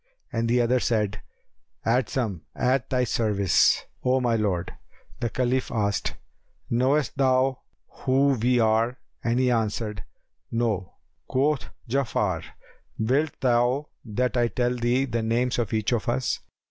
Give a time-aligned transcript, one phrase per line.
[0.33, 1.21] and the other said,
[1.85, 4.73] "Adsum!—at thy service, O my lord."
[5.19, 6.15] The Caliph asked,
[6.71, 10.03] "Knowest thou who we are?"; and he answered,
[10.51, 10.95] "No."
[11.27, 12.43] Quoth Ja'afar,
[12.97, 16.39] "Wilt thou that I tell thee the names of each of us?"